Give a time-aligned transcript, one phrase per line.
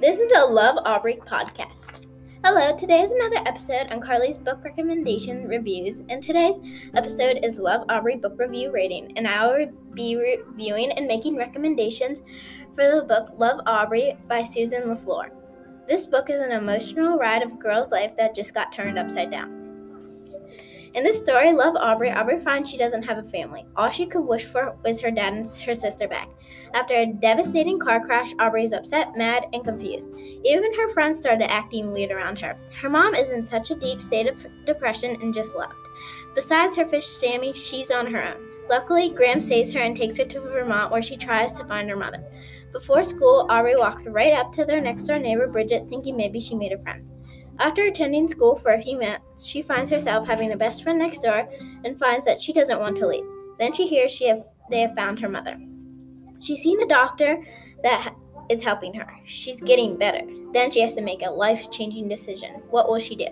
[0.00, 2.06] This is a Love Aubrey podcast.
[2.42, 6.54] Hello, today is another episode on Carly's book recommendation reviews, and today's
[6.94, 12.22] episode is Love Aubrey book review rating, and I will be reviewing and making recommendations
[12.72, 15.32] for the book Love Aubrey by Susan LaFleur.
[15.86, 19.30] This book is an emotional ride of a girl's life that just got turned upside
[19.30, 19.60] down.
[20.92, 23.64] In this story, Love Aubrey, Aubrey finds she doesn't have a family.
[23.76, 26.28] All she could wish for was her dad and her sister back.
[26.74, 30.10] After a devastating car crash, Aubrey is upset, mad, and confused.
[30.44, 32.56] Even her friends started acting weird around her.
[32.82, 35.74] Her mom is in such a deep state of depression and just left.
[36.34, 38.44] Besides her fish Sammy, she's on her own.
[38.68, 41.96] Luckily, Gram saves her and takes her to Vermont where she tries to find her
[41.96, 42.24] mother.
[42.72, 46.56] Before school, Aubrey walked right up to their next door neighbor Bridget, thinking maybe she
[46.56, 47.09] made a friend.
[47.60, 51.18] After attending school for a few months, she finds herself having a best friend next
[51.18, 51.46] door
[51.84, 53.24] and finds that she doesn't want to leave.
[53.58, 55.58] Then she hears she have, they have found her mother.
[56.40, 57.44] She's seen a doctor
[57.82, 58.14] that
[58.48, 59.06] is helping her.
[59.26, 60.22] She's getting better.
[60.54, 62.62] Then she has to make a life changing decision.
[62.70, 63.28] What will she do?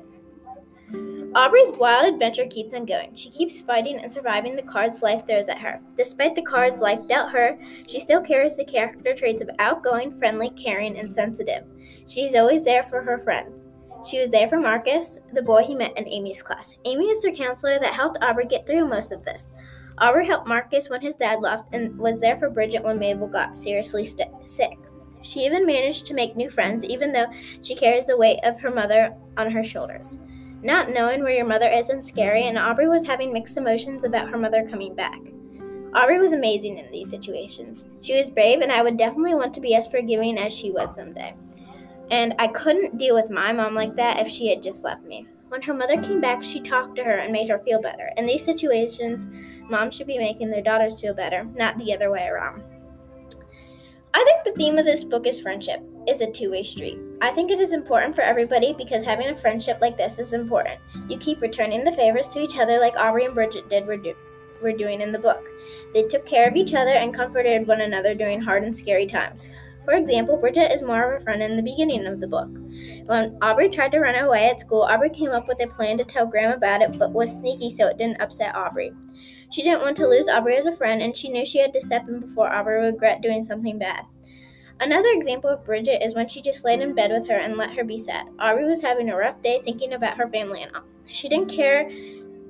[1.34, 3.14] Aubrey's wild adventure keeps on going.
[3.14, 5.80] She keeps fighting and surviving the cards life throws at her.
[5.97, 10.50] Despite the cards life dealt her, she still carries the character traits of outgoing, friendly,
[10.50, 11.64] caring, and sensitive.
[12.06, 13.67] She's always there for her friends.
[14.06, 16.77] She was there for Marcus, the boy he met in Amy's class.
[16.84, 19.50] Amy is the counselor that helped Aubrey get through most of this.
[19.98, 23.58] Aubrey helped Marcus when his dad left and was there for Bridget when Mabel got
[23.58, 24.78] seriously st- sick.
[25.22, 27.27] She even managed to make new friends, even though
[27.62, 30.20] she carries the weight of her mother on her shoulders.
[30.62, 34.28] Not knowing where your mother is isn't scary, and Aubrey was having mixed emotions about
[34.28, 35.18] her mother coming back.
[35.94, 37.86] Aubrey was amazing in these situations.
[38.02, 40.94] She was brave, and I would definitely want to be as forgiving as she was
[40.94, 41.34] someday.
[42.11, 45.27] And I couldn't deal with my mom like that if she had just left me.
[45.48, 48.11] When her mother came back, she talked to her and made her feel better.
[48.17, 49.28] In these situations,
[49.70, 52.62] moms should be making their daughters feel better, not the other way around.
[54.14, 56.98] I think the theme of this book is friendship is a two-way street.
[57.20, 60.80] I think it is important for everybody because having a friendship like this is important.
[61.08, 64.17] You keep returning the favors to each other like Aubrey and Bridget did were, do-
[64.63, 65.47] were doing in the book.
[65.95, 69.51] They took care of each other and comforted one another during hard and scary times.
[69.88, 72.50] For example, Bridget is more of a friend in the beginning of the book.
[73.06, 76.04] When Aubrey tried to run away at school, Aubrey came up with a plan to
[76.04, 78.92] tell Gram about it, but was sneaky so it didn't upset Aubrey.
[79.50, 81.80] She didn't want to lose Aubrey as a friend, and she knew she had to
[81.80, 84.04] step in before Aubrey would regret doing something bad.
[84.78, 87.72] Another example of Bridget is when she just laid in bed with her and let
[87.72, 88.26] her be sad.
[88.38, 90.82] Aubrey was having a rough day thinking about her family and all.
[91.06, 91.90] She didn't care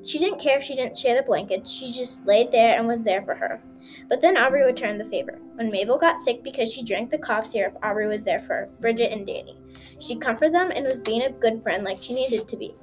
[0.09, 3.05] she didn't care if she didn't share the blanket, she just laid there and was
[3.05, 3.61] there for her.
[4.09, 5.39] But then Aubrey returned the favor.
[5.55, 9.13] When Mabel got sick because she drank the cough syrup, Aubrey was there for Bridget
[9.13, 9.59] and Danny.
[9.99, 12.75] She comforted them and was being a good friend like she needed to be.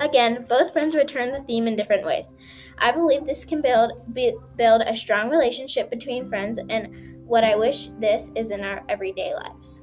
[0.00, 2.32] Again, both friends returned the theme in different ways.
[2.78, 7.56] I believe this can build be, build a strong relationship between friends and what I
[7.56, 9.82] wish this is in our everyday lives.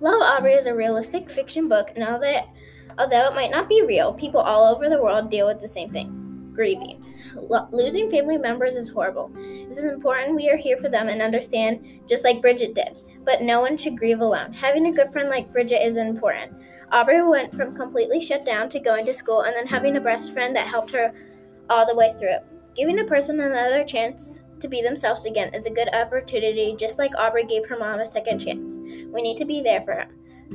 [0.00, 2.40] Love Aubrey is a realistic fiction book, and although,
[3.00, 5.90] although it might not be real, people all over the world deal with the same
[5.90, 6.20] thing
[6.54, 7.02] grieving.
[7.34, 9.30] Lo- losing family members is horrible.
[9.36, 12.98] It is important we are here for them and understand, just like Bridget did.
[13.24, 14.52] But no one should grieve alone.
[14.52, 16.52] Having a good friend like Bridget is important.
[16.92, 20.32] Aubrey went from completely shut down to going to school and then having a best
[20.32, 21.14] friend that helped her
[21.70, 22.36] all the way through.
[22.74, 27.16] Giving a person another chance to be themselves again is a good opportunity, just like
[27.16, 28.78] Aubrey gave her mom a second chance.
[29.06, 30.08] We need to be there for her.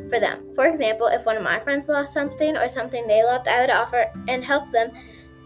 [0.09, 0.53] For them.
[0.56, 3.69] For example, if one of my friends lost something or something they loved, I would
[3.69, 4.91] offer and help them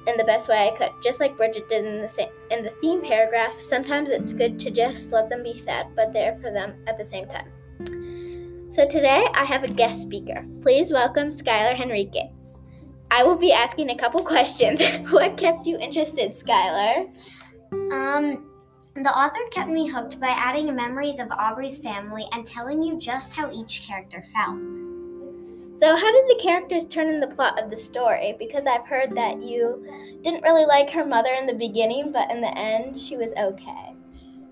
[0.08, 2.74] in the best way I could, just like Bridget did in the same, in the
[2.82, 3.60] theme paragraph.
[3.60, 7.06] Sometimes it's good to just let them be sad, but there for them at the
[7.06, 7.50] same time.
[8.70, 10.46] So today I have a guest speaker.
[10.62, 12.60] Please welcome Skylar Henriquez.
[13.12, 14.82] I will be asking a couple questions.
[15.10, 17.14] what kept you interested, Skylar?
[17.72, 18.49] Um,
[19.06, 23.36] the author kept me hooked by adding memories of Aubrey's family and telling you just
[23.36, 24.60] how each character felt.
[25.80, 28.36] So, how did the characters turn in the plot of the story?
[28.38, 29.86] Because I've heard that you
[30.22, 33.96] didn't really like her mother in the beginning, but in the end, she was okay.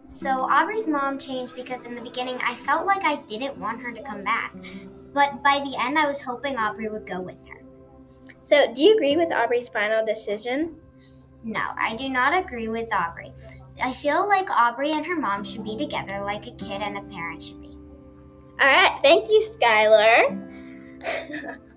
[0.08, 3.92] So, Aubrey's mom changed because in the beginning I felt like I didn't want her
[3.92, 4.56] to come back.
[5.14, 7.62] But by the end, I was hoping Aubrey would go with her.
[8.44, 10.78] So, do you agree with Aubrey's final decision?
[11.44, 13.32] No, I do not agree with Aubrey.
[13.82, 17.02] I feel like Aubrey and her mom should be together like a kid and a
[17.02, 17.78] parent should be.
[18.60, 20.44] All right, thank you, Skylar.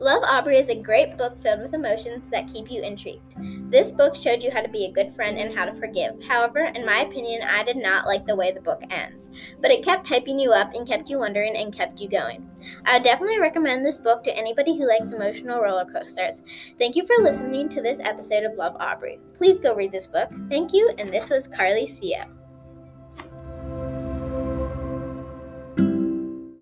[0.00, 3.34] Love Aubrey is a great book filled with emotions that keep you intrigued.
[3.74, 6.22] This book showed you how to be a good friend and how to forgive.
[6.22, 9.84] However, in my opinion, I did not like the way the book ends, but it
[9.84, 12.48] kept hyping you up and kept you wondering and kept you going.
[12.86, 16.42] I would definitely recommend this book to anybody who likes emotional roller coasters.
[16.78, 19.18] Thank you for listening to this episode of Love Aubrey.
[19.36, 20.30] Please go read this book.
[20.48, 22.43] Thank you, and this was Carly Co.